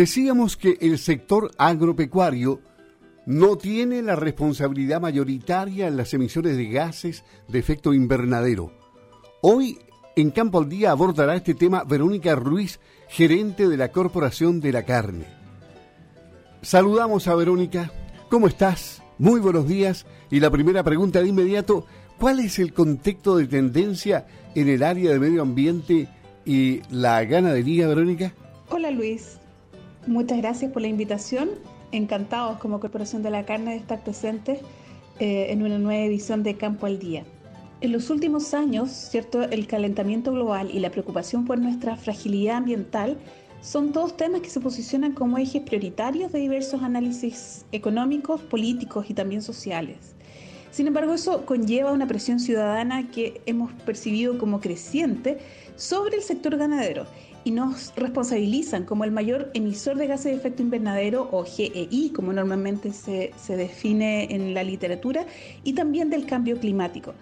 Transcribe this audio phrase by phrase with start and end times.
[0.00, 2.62] Decíamos que el sector agropecuario
[3.26, 8.72] no tiene la responsabilidad mayoritaria en las emisiones de gases de efecto invernadero.
[9.42, 9.78] Hoy,
[10.16, 14.84] en Campo al Día, abordará este tema Verónica Ruiz, gerente de la Corporación de la
[14.84, 15.26] Carne.
[16.62, 17.92] Saludamos a Verónica.
[18.30, 19.02] ¿Cómo estás?
[19.18, 20.06] Muy buenos días.
[20.30, 21.84] Y la primera pregunta de inmediato,
[22.18, 26.08] ¿cuál es el contexto de tendencia en el área de medio ambiente
[26.46, 28.32] y la ganadería, Verónica?
[28.70, 29.39] Hola Luis,
[30.06, 31.50] muchas gracias por la invitación
[31.92, 34.60] encantados como Corporación de la Carne de estar presentes
[35.18, 37.24] eh, en una nueva edición de Campo al Día.
[37.80, 39.42] En los últimos años, ¿cierto?
[39.42, 43.16] el calentamiento global y la preocupación por nuestra fragilidad ambiental
[43.62, 49.14] son todos temas que se posicionan como ejes prioritarios de diversos análisis económicos, políticos y
[49.14, 50.14] también sociales.
[50.70, 55.38] Sin embargo, eso conlleva una presión ciudadana que hemos percibido como creciente
[55.76, 57.06] sobre el sector ganadero
[57.44, 62.32] y nos responsabilizan como el mayor emisor de gases de efecto invernadero o GEI, como
[62.32, 65.26] normalmente se, se define en la literatura,
[65.64, 67.14] y también del cambio climático.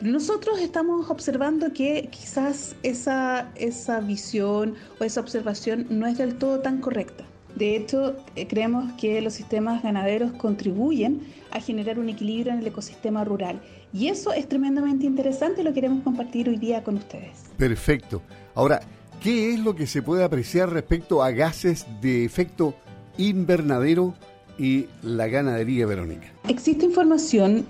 [0.00, 6.58] Nosotros estamos observando que quizás esa, esa visión o esa observación no es del todo
[6.60, 7.24] tan correcta.
[7.54, 12.66] De hecho, eh, creemos que los sistemas ganaderos contribuyen a generar un equilibrio en el
[12.66, 13.60] ecosistema rural.
[13.92, 17.44] Y eso es tremendamente interesante y lo queremos compartir hoy día con ustedes.
[17.58, 18.22] Perfecto.
[18.54, 18.80] Ahora,
[19.22, 22.74] ¿Qué es lo que se puede apreciar respecto a gases de efecto
[23.18, 24.14] invernadero
[24.58, 26.26] y la ganadería verónica?
[26.48, 27.64] Existe información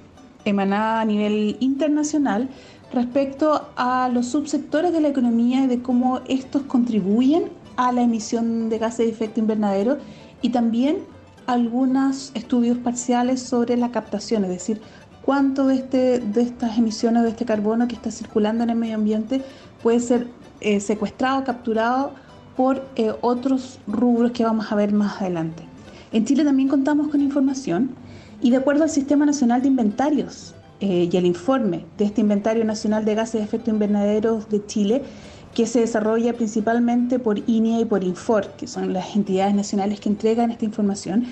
[0.46, 2.48] emanada a nivel internacional
[2.90, 8.70] respecto a los subsectores de la economía y de cómo estos contribuyen a la emisión
[8.70, 9.98] de gases de efecto invernadero
[10.40, 11.00] y también
[11.46, 14.80] algunos estudios parciales sobre la captación, es decir,
[15.20, 18.94] cuánto de, este, de estas emisiones de este carbono que está circulando en el medio
[18.94, 19.42] ambiente
[19.82, 20.26] puede ser
[20.62, 22.12] eh, secuestrado, capturado
[22.56, 25.62] por eh, otros rubros que vamos a ver más adelante.
[26.12, 27.90] En Chile también contamos con información
[28.40, 32.64] y de acuerdo al Sistema Nacional de Inventarios eh, y el informe de este Inventario
[32.64, 35.02] Nacional de Gases de Efecto Invernadero de Chile,
[35.54, 40.08] que se desarrolla principalmente por INEA y por INFOR, que son las entidades nacionales que
[40.08, 41.24] entregan esta información,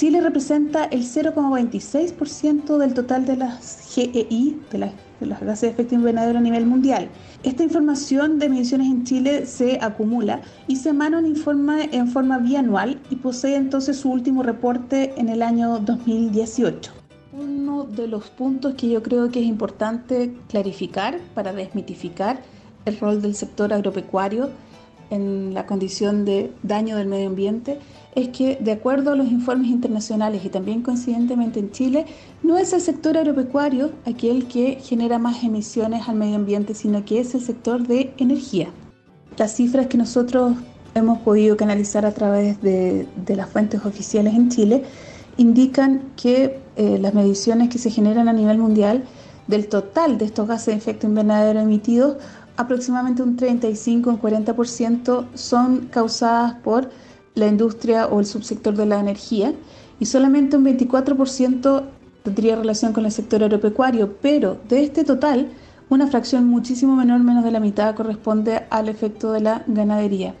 [0.00, 5.68] Chile representa el 0,26% del total de las GEI, de las de los gases de
[5.68, 7.10] efecto invernadero a nivel mundial.
[7.42, 13.16] Esta información de emisiones en Chile se acumula y se emana en forma bianual y
[13.16, 16.92] posee entonces su último reporte en el año 2018.
[17.34, 22.40] Uno de los puntos que yo creo que es importante clarificar para desmitificar
[22.86, 24.48] el rol del sector agropecuario
[25.10, 27.78] en la condición de daño del medio ambiente
[28.14, 32.06] es que, de acuerdo a los informes internacionales y también coincidentemente en Chile,
[32.42, 37.20] no es el sector agropecuario aquel que genera más emisiones al medio ambiente, sino que
[37.20, 38.68] es el sector de energía.
[39.36, 40.54] Las cifras que nosotros
[40.94, 44.84] hemos podido canalizar a través de, las fuentes oficiales en Chile
[45.36, 49.04] indican que eh, las mediciones que se generan a nivel mundial
[49.46, 52.16] del total de estos gases de efecto invernadero emitidos,
[52.60, 56.90] aproximadamente un 35 un 40% son causadas por
[57.34, 59.54] la industria o el subsector de la energía
[59.98, 61.84] y solamente un 24%
[62.22, 65.48] tendría relación con el sector agropecuario, pero de este total,
[65.88, 70.34] una fracción muchísimo menor, menos de la mitad, corresponde al efecto de la ganadería.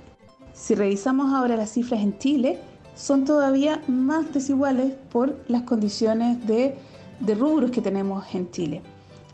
[0.52, 2.58] Si revisamos ahora las cifras en Chile,
[2.94, 6.76] son todavía más desiguales por las condiciones de,
[7.20, 8.82] de rubros que tenemos en Chile.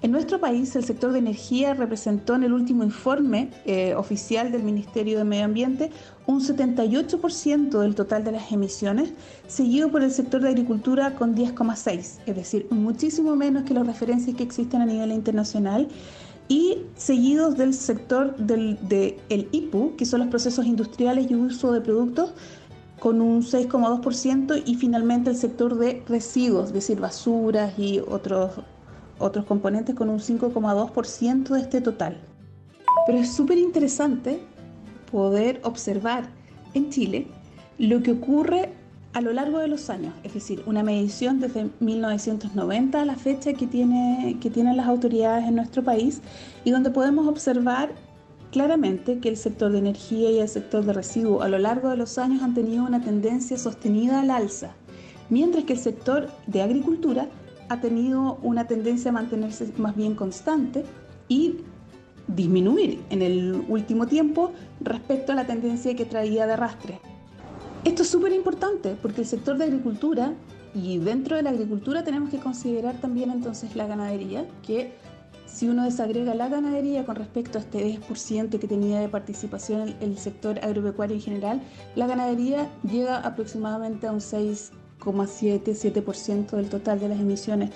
[0.07, 4.63] En nuestro país, el sector de energía representó en el último informe eh, oficial del
[4.63, 5.91] Ministerio de Medio Ambiente
[6.29, 9.15] un 78% del total de las emisiones,
[9.49, 14.37] seguido por el sector de agricultura con 10,6%, es decir, muchísimo menos que las referencias
[14.37, 15.89] que existen a nivel internacional,
[16.47, 21.81] y seguidos del sector del de IPU, que son los procesos industriales y uso de
[21.81, 22.33] productos,
[23.01, 28.53] con un 6,2%, y finalmente el sector de residuos, es decir, basuras y otros
[29.19, 32.19] otros componentes con un 5,2% de este total.
[33.07, 34.41] Pero es súper interesante
[35.11, 36.29] poder observar
[36.75, 37.27] en Chile
[37.79, 38.73] lo que ocurre
[39.13, 43.55] a lo largo de los años, es decir, una medición desde 1990 a la fecha
[43.55, 46.21] que, tiene, que tienen las autoridades en nuestro país
[46.65, 47.93] y donde podemos observar
[48.53, 51.97] claramente que el sector de energía y el sector de residuos a lo largo de
[51.97, 54.73] los años han tenido una tendencia sostenida al alza,
[55.31, 57.29] mientras que el sector de agricultura
[57.69, 60.85] ha tenido una tendencia a mantenerse más bien constante
[61.29, 61.57] y
[62.29, 67.01] disminuir en el último tiempo respecto a la tendencia que traía de arrastre.
[67.85, 70.33] Esto es súper importante porque el sector de agricultura
[70.75, 74.93] y dentro de la agricultura tenemos que considerar también entonces la ganadería que
[75.47, 80.19] Si uno desagrega la ganadería con respecto a este 10% que tenía de participación el,
[80.19, 81.63] sector agropecuario en general,
[81.95, 84.21] la ganadería llega aproximadamente a un
[85.13, 87.71] 6,7-7% del total de las emisiones.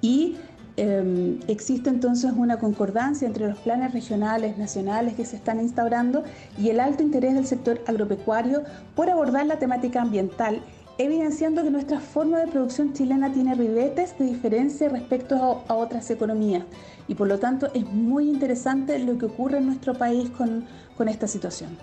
[0.00, 0.36] Y
[0.76, 6.22] eh, existe entonces una concordancia entre los planes regionales, nacionales que se están instaurando
[6.58, 8.62] y el alto interés del sector agropecuario
[8.94, 10.60] por abordar la temática ambiental,
[10.98, 16.10] evidenciando que nuestra forma de producción chilena tiene ribetes de diferencia respecto a, a otras
[16.10, 16.64] economías
[17.08, 20.64] y por lo tanto es muy interesante lo que ocurre en nuestro país con,
[20.96, 21.76] con esta situación.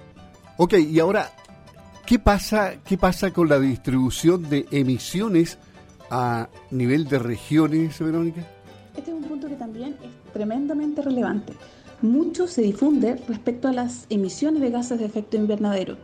[0.58, 1.30] Ok, y ahora,
[2.14, 5.58] ¿qué pasa, ¿qué pasa con la distribución de emisiones
[6.12, 8.46] a nivel de regiones, Verónica?
[8.96, 11.54] Este es un punto que también es tremendamente relevante.
[12.04, 15.98] Mucho se difunde respecto a las emisiones de gases de efecto invernadero.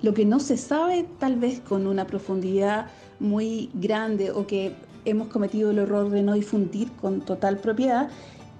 [0.00, 2.86] Lo que no se sabe tal vez con una profundidad
[3.20, 8.08] muy grande o que hemos cometido el error de no difundir con total propiedad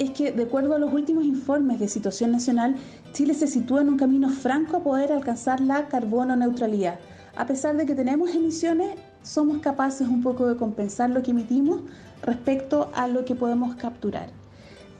[0.02, 2.76] es que de acuerdo a los últimos informes de situación nacional,
[3.12, 6.98] Chile se sitúa en un camino franco a poder alcanzar la carbono neutralidad.
[7.36, 11.80] A pesar de que tenemos emisiones, somos capaces un poco de compensar lo que emitimos
[12.22, 14.28] respecto a lo que podemos capturar.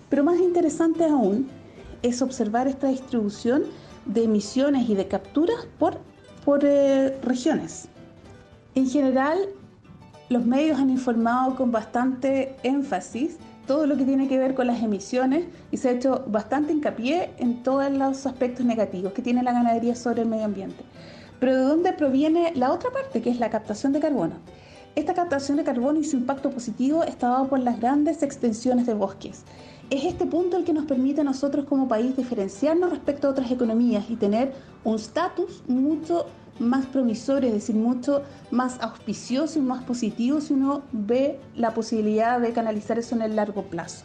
[0.08, 1.48] Pero más interesante aún
[2.02, 3.64] es observar esta distribución
[4.06, 5.98] de emisiones y de capturas por,
[6.44, 7.88] por eh, regiones.
[8.74, 9.38] En general,
[10.28, 13.36] los medios han informado con bastante énfasis
[13.66, 17.30] todo lo que tiene que ver con las emisiones y se ha hecho bastante hincapié
[17.38, 20.84] en todos los aspectos negativos que tiene la ganadería sobre el medio ambiente.
[21.40, 24.34] Pero ¿de dónde proviene la otra parte, que es la captación de carbono?
[24.94, 28.94] Esta captación de carbono y su impacto positivo está dado por las grandes extensiones de
[28.94, 29.42] bosques.
[29.90, 33.50] Es este punto el que nos permite a nosotros como país diferenciarnos respecto a otras
[33.50, 34.52] economías y tener
[34.84, 36.26] un estatus mucho
[36.58, 42.40] más promisorio, es decir, mucho más auspicioso y más positivo si uno ve la posibilidad
[42.40, 44.04] de canalizar eso en el largo plazo.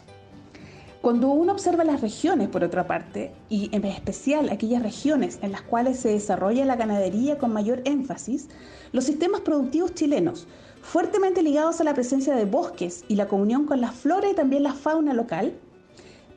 [1.00, 5.62] Cuando uno observa las regiones, por otra parte, y en especial aquellas regiones en las
[5.62, 8.48] cuales se desarrolla la ganadería con mayor énfasis,
[8.90, 10.48] los sistemas productivos chilenos
[10.82, 14.62] fuertemente ligados a la presencia de bosques y la comunión con la flora y también
[14.62, 15.54] la fauna local,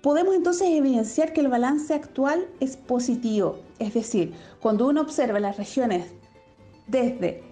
[0.01, 3.59] podemos entonces evidenciar que el balance actual es positivo.
[3.79, 6.05] Es decir, cuando uno observa las regiones
[6.87, 7.43] desde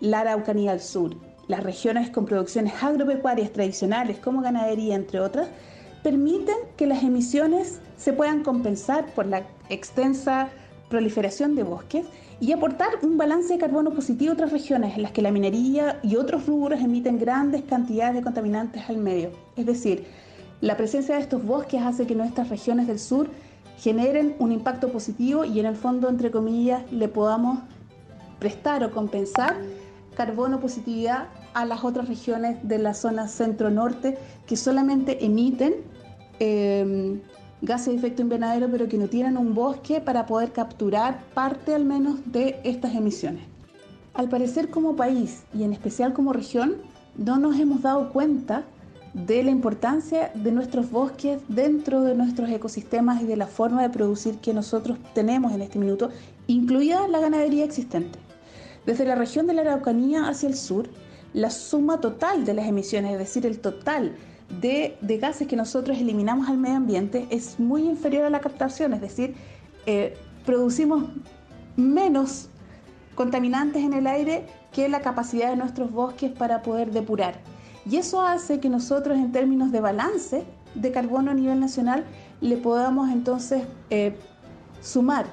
[0.00, 1.14] la Araucanía al sur,
[1.48, 5.48] las regiones con producciones agropecuarias tradicionales como ganadería, entre otras,
[6.02, 10.48] permiten que las emisiones se puedan compensar por la extensa
[10.88, 12.06] proliferación de bosques
[12.40, 16.00] y aportar un balance de carbono positivo a otras regiones en las que la minería
[16.02, 19.30] y otros rubros emiten grandes cantidades de contaminantes al medio.
[19.56, 20.04] Es decir,
[20.62, 23.28] la presencia de estos bosques hace que nuestras regiones del sur
[23.78, 27.58] generen un impacto positivo y en el fondo, entre comillas, le podamos
[28.38, 29.56] prestar o compensar
[30.14, 35.74] carbono positividad a las otras regiones de la zona centro-norte que solamente emiten
[36.38, 37.20] eh,
[37.60, 41.84] gases de efecto invernadero, pero que no tienen un bosque para poder capturar parte al
[41.84, 43.42] menos de estas emisiones.
[44.14, 46.76] Al parecer como país y en especial como región,
[47.16, 48.64] no nos hemos dado cuenta
[49.14, 53.90] de la importancia de nuestros bosques dentro de nuestros ecosistemas y de la forma de
[53.90, 56.10] producir que nosotros tenemos en este minuto,
[56.46, 58.18] incluida la ganadería existente.
[58.86, 60.88] Desde la región de la Araucanía hacia el sur,
[61.34, 64.16] la suma total de las emisiones, es decir, el total
[64.60, 69.00] de, gases que nosotros eliminamos al medio ambiente es muy inferior a la captación, es
[69.00, 69.34] decir,
[69.86, 71.04] eh, producimos
[71.76, 72.48] menos
[73.14, 77.51] contaminantes en el aire que la capacidad de nuestros bosques para poder depurar.
[77.90, 82.04] Y eso hace que nosotros en términos de balance de carbono a nivel nacional
[82.40, 84.16] le podamos entonces eh,
[84.80, 85.26] sumar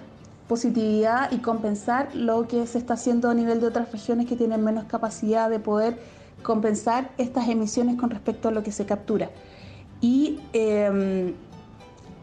[0.48, 4.64] positividad y compensar lo que se está haciendo a nivel de otras regiones que tienen
[4.64, 6.00] menos capacidad de poder
[6.42, 9.30] compensar estas emisiones con respecto a lo que se captura.
[10.02, 11.36] Y eh,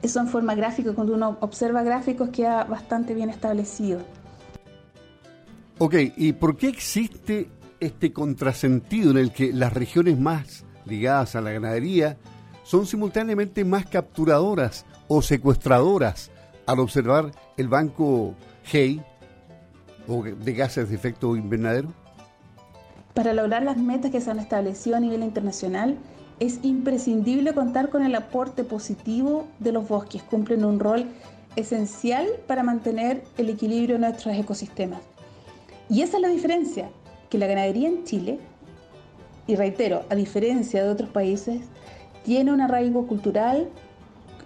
[0.03, 4.01] eso en forma gráfica, cuando uno observa gráficos, queda bastante bien establecido.
[5.79, 7.49] Ok, ¿y por qué existe
[7.81, 12.17] este contrasentido en el que las regiones más ligadas a la ganadería
[12.65, 16.31] son simultáneamente más capturadoras o secuestradoras
[16.67, 19.03] al observar el banco GEI
[20.09, 21.93] o de gases de efecto invernadero?
[23.15, 25.97] Para lograr las metas que se han establecido a nivel internacional,
[26.39, 30.23] es imprescindible contar con el aporte positivo de los bosques.
[30.23, 31.07] Cumplen un rol
[31.57, 35.01] esencial para mantener el equilibrio de nuestros ecosistemas.
[35.89, 36.91] Y esa es la diferencia,
[37.31, 38.39] que la ganadería en Chile,
[39.47, 41.61] y reitero, a diferencia de otros países,
[42.25, 43.69] tiene un arraigo cultural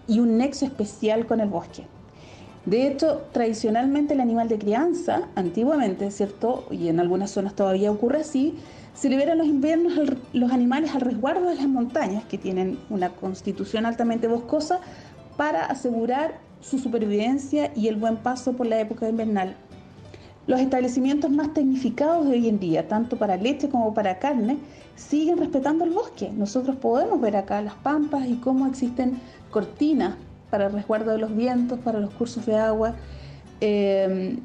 [0.06, 1.84] y un nexo especial con el bosque.
[2.66, 6.66] De hecho, tradicionalmente el animal de crianza, antiguamente, ¿cierto?
[6.70, 8.56] Y en algunas zonas todavía ocurre así,
[8.92, 9.94] Se liberan los inviernos
[10.34, 14.80] los animales al resguardo de las montañas, que tienen una constitución altamente boscosa,
[15.38, 19.56] para asegurar su supervivencia y el buen paso por la época invernal.
[20.46, 24.58] Los establecimientos más tecnificados de hoy en día, tanto para leche como para carne,
[24.96, 26.30] siguen respetando el bosque.
[26.36, 29.18] Nosotros podemos ver acá las pampas y cómo existen
[29.50, 30.14] cortinas
[30.50, 32.94] para el resguardo de los vientos, para los cursos de agua.
[33.60, 34.38] Eh,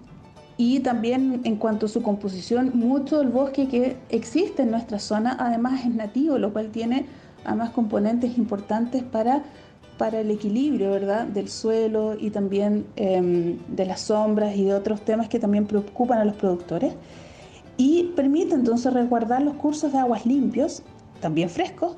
[0.58, 5.36] y también en cuanto a su composición, mucho del bosque que existe en nuestra zona
[5.38, 7.06] además es nativo, lo cual tiene
[7.44, 9.44] además componentes importantes para,
[9.98, 11.26] para el equilibrio ¿verdad?
[11.28, 16.20] del suelo y también em, de las sombras y de otros temas que también preocupan
[16.20, 16.94] a los productores.
[17.78, 20.82] Y permite entonces resguardar los cursos de aguas limpios,
[21.20, 21.98] también frescos,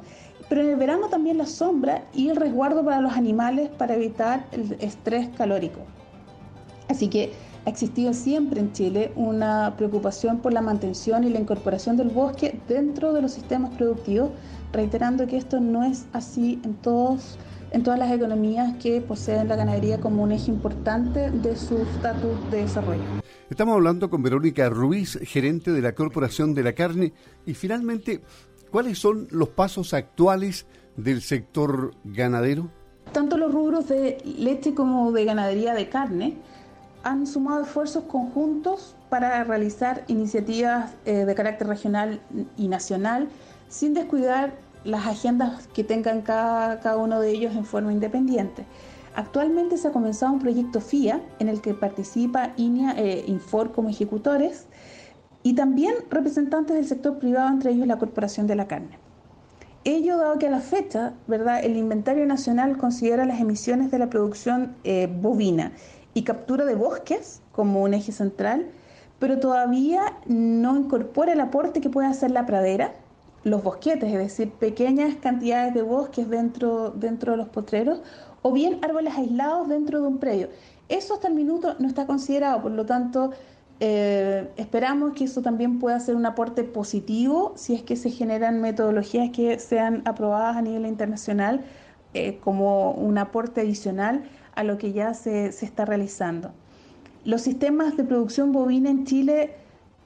[0.50, 4.46] pero en el verano también la sombra y el resguardo para los animales para evitar
[4.52, 5.82] el estrés calórico.
[6.88, 7.34] Así que
[7.66, 12.58] ha existido siempre en Chile una preocupación por la mantención y la incorporación del bosque
[12.68, 14.30] dentro de los sistemas productivos,
[14.72, 17.38] reiterando que esto no es así en todos
[17.72, 22.52] en todas las economías que poseen la ganadería como un eje importante de su estatus
[22.52, 23.04] de desarrollo.
[23.50, 27.14] Estamos hablando con Verónica Ruiz, gerente de la Corporación de la Carne,
[27.46, 28.22] y finalmente,
[28.72, 32.70] ¿cuáles son los pasos actuales del sector ganadero?
[33.12, 36.38] Tanto los rubros de leche como de ganadería de carne
[37.04, 42.20] han sumado esfuerzos conjuntos para realizar iniciativas eh, de carácter regional
[42.58, 43.30] y nacional
[43.70, 44.54] sin descuidar
[44.84, 48.66] las agendas que tengan cada, cada uno de ellos en forma independiente.
[49.16, 53.90] Actualmente se ha comenzado un proyecto FIA en el que participa INEA e Infor como
[53.90, 54.68] ejecutores
[55.42, 59.00] y también representantes del sector privado, entre ellos la Corporación de la Carne.
[59.86, 61.64] Ello dado que a la fecha, ¿verdad?
[61.64, 65.72] el inventario nacional considera las emisiones de la producción eh, bovina
[66.14, 68.68] y captura de bosques como un eje central,
[69.18, 72.94] pero todavía no incorpora el aporte que puede hacer la pradera,
[73.44, 78.02] los bosquetes, es decir, pequeñas cantidades de bosques dentro, dentro de los potreros,
[78.42, 80.50] o bien árboles aislados dentro de un predio.
[80.90, 83.32] Eso hasta el minuto no está considerado, por lo tanto,
[83.80, 88.60] eh, esperamos que eso también pueda ser un aporte positivo si es que se generan
[88.60, 91.64] metodologías que sean aprobadas a nivel internacional
[92.16, 94.24] eh, como un aporte adicional
[94.56, 96.52] a lo que ya se, está realizando.
[97.24, 99.54] Los sistemas de producción bovina en Chile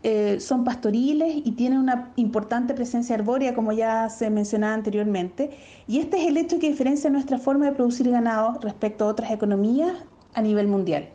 [0.03, 5.51] eh, son pastoriles y tienen una importante presencia arbórea, como ya se mencionaba anteriormente,
[5.87, 9.31] y este es el hecho que diferencia nuestra forma de producir ganado respecto a otras
[9.31, 9.93] economías
[10.33, 11.09] a nivel mundial.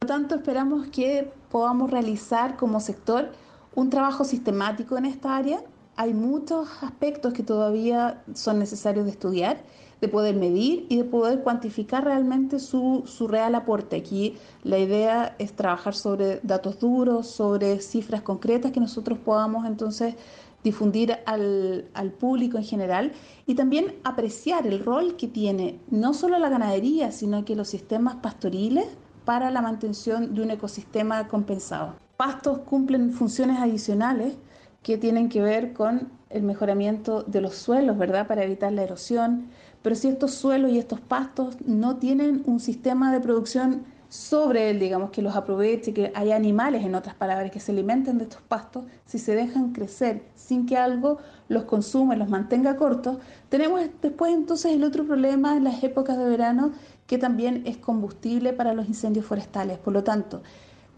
[0.00, 3.30] Por lo tanto, esperamos que podamos realizar como sector
[3.76, 5.60] un trabajo sistemático en esta área.
[5.94, 9.58] Hay muchos aspectos que todavía son necesarios de estudiar
[10.00, 13.96] de poder medir y de poder cuantificar realmente su, su real aporte.
[13.96, 20.14] Aquí la idea es trabajar sobre datos duros, sobre cifras concretas que nosotros podamos entonces
[20.62, 23.12] difundir al, al, público en general
[23.46, 28.16] y también apreciar el rol que tiene no solo la ganadería, sino que los sistemas
[28.16, 28.86] pastoriles
[29.24, 31.94] para la mantención de un ecosistema compensado.
[32.16, 34.34] Pastos cumplen funciones adicionales
[34.82, 38.26] que tienen que ver con el mejoramiento de los suelos, ¿verdad?
[38.26, 39.48] Para evitar la erosión,
[39.86, 44.80] pero si estos suelos y estos pastos no tienen un sistema de producción sobre él,
[44.80, 48.42] digamos, que los aproveche, que haya animales, en otras palabras, que se alimenten de estos
[48.42, 53.80] pastos, si se dejan crecer sin que algo los consuma y los mantenga cortos, tenemos
[54.02, 56.72] después entonces el otro problema en las épocas de verano,
[57.06, 59.78] que también es combustible para los incendios forestales.
[59.78, 60.42] Por lo tanto,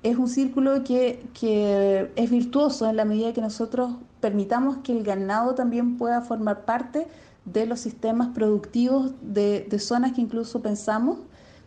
[0.02, 5.04] es un círculo que, que es virtuoso en la medida que nosotros permitamos que el
[5.04, 7.07] ganado también pueda formar parte
[7.52, 11.19] de los sistemas productivos de, zonas que incluso pensamos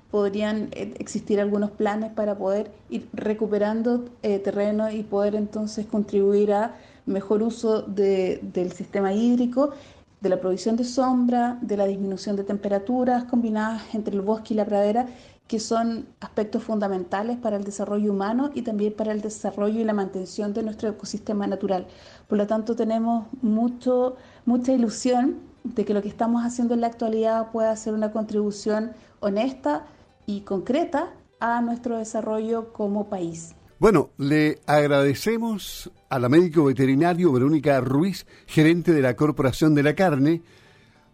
[0.10, 6.54] podrían eh, existir algunos planes para poder ir recuperando eh, terreno y poder entonces contribuir
[6.54, 9.72] a mejor uso del sistema hídrico,
[10.20, 14.58] de la provisión de sombra, de la disminución de temperaturas combinadas entre el bosque y
[14.58, 15.08] la pradera,
[15.48, 19.94] que son aspectos fundamentales para el desarrollo humano y también para el desarrollo y la
[19.94, 21.88] mantención de nuestro ecosistema natural.
[22.28, 26.88] Por lo tanto, tenemos mucho, mucha ilusión de que lo que estamos haciendo en la
[26.88, 29.86] actualidad pueda ser una contribución honesta
[30.26, 33.56] y concreta a nuestro desarrollo como país.
[33.80, 39.96] Bueno, le agradecemos a la médico veterinario Verónica Ruiz, gerente de la Corporación de la
[39.96, 40.44] Carne,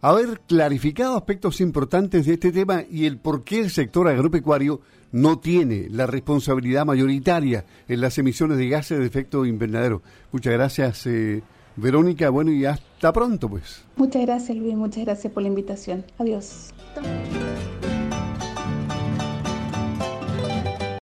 [0.02, 4.80] haber clarificado aspectos importantes de este tema y el por qué el sector agropecuario
[5.12, 10.02] no tiene la responsabilidad mayoritaria en las emisiones de gases de efecto invernadero.
[10.30, 11.06] Muchas gracias.
[11.06, 11.42] Eh,
[11.80, 13.84] Verónica, bueno, y hasta pronto, pues.
[13.96, 16.04] Muchas gracias, Luis, muchas gracias por la invitación.
[16.18, 16.72] Adiós.